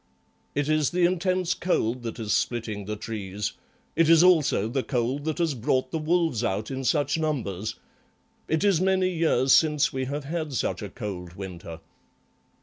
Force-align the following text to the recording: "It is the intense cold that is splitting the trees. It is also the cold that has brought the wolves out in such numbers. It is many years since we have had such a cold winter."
"It 0.55 0.67
is 0.67 0.89
the 0.89 1.05
intense 1.05 1.53
cold 1.53 2.01
that 2.01 2.17
is 2.19 2.33
splitting 2.33 2.85
the 2.85 2.95
trees. 2.95 3.53
It 3.95 4.09
is 4.09 4.23
also 4.23 4.67
the 4.67 4.81
cold 4.81 5.25
that 5.25 5.37
has 5.37 5.53
brought 5.53 5.91
the 5.91 5.99
wolves 5.99 6.43
out 6.43 6.71
in 6.71 6.83
such 6.83 7.19
numbers. 7.19 7.75
It 8.47 8.63
is 8.63 8.81
many 8.81 9.09
years 9.11 9.53
since 9.53 9.93
we 9.93 10.05
have 10.05 10.23
had 10.23 10.53
such 10.53 10.81
a 10.81 10.89
cold 10.89 11.33
winter." 11.33 11.81